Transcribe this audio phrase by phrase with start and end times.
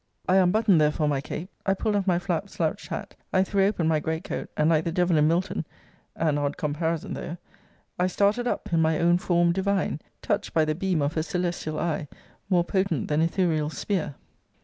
[0.27, 3.87] I unbuttoned therefore my cape, I pulled off my flapt slouched hat; I threw open
[3.87, 5.63] my great coat, and, like the devil in Milton
[6.15, 7.37] [an odd comparison though!]
[7.99, 11.77] I started up in my own form divine, Touch'd by the beam of her celestial
[11.77, 12.07] eye,
[12.49, 14.15] More potent than Ithuriel's spear!